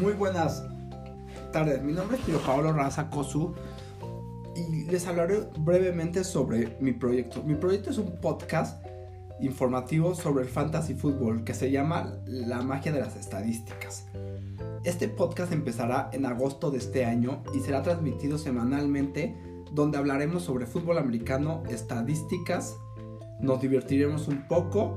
[0.00, 0.64] Muy buenas
[1.52, 3.54] tardes, mi nombre es Pio Paolo Raza Cosu
[4.54, 7.42] y les hablaré brevemente sobre mi proyecto.
[7.42, 8.84] Mi proyecto es un podcast
[9.40, 14.06] informativo sobre el fantasy fútbol que se llama La magia de las estadísticas.
[14.84, 19.36] Este podcast empezará en agosto de este año y será transmitido semanalmente
[19.72, 22.76] donde hablaremos sobre fútbol americano, estadísticas,
[23.40, 24.96] nos divertiremos un poco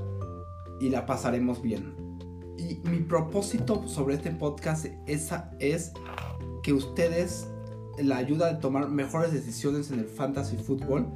[0.80, 2.11] y la pasaremos bien.
[2.58, 5.92] Y mi propósito sobre este podcast es, es
[6.62, 7.48] que ustedes
[7.98, 11.06] la ayuda de tomar mejores decisiones en el fantasy fútbol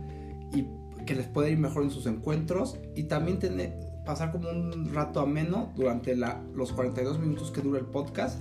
[0.52, 0.66] y
[1.04, 5.20] que les pueda ir mejor en sus encuentros y también tener, pasar como un rato
[5.20, 8.40] ameno durante la, los 42 minutos que dura el podcast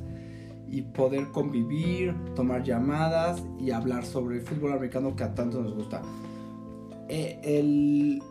[0.67, 5.73] y poder convivir, tomar llamadas y hablar sobre el fútbol americano que a tanto nos
[5.73, 6.01] gusta.
[7.07, 8.21] Eh, el,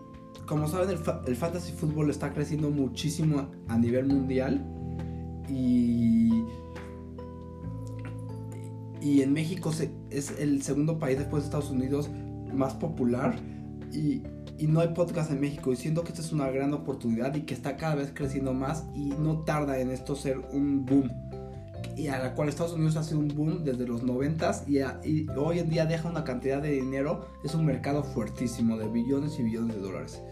[0.46, 0.90] como saben,
[1.26, 4.64] el, fantasy fútbol está creciendo muchísimo a nivel mundial
[5.48, 6.44] y,
[9.00, 9.70] y en México
[10.10, 12.10] es el segundo país después de Estados Unidos
[12.52, 13.36] más popular
[13.92, 14.22] y,
[14.58, 17.42] y, no hay podcast en México y siento que esta es una gran oportunidad y
[17.42, 21.10] que está cada vez creciendo más y no tarda en esto ser un boom
[21.96, 24.78] y a la cual Estados Unidos ha sido un boom desde los 90 y,
[25.08, 29.38] y, hoy en día deja una cantidad de dinero, es un mercado fuertísimo de billones
[29.38, 30.22] y billones de dólares.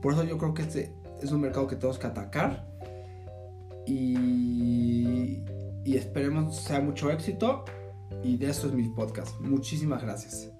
[0.00, 2.68] Por eso yo creo que este es un mercado que tenemos que atacar
[3.86, 5.42] y,
[5.84, 7.64] y esperemos sea mucho éxito
[8.22, 9.38] y de eso es mi podcast.
[9.40, 10.50] Muchísimas gracias.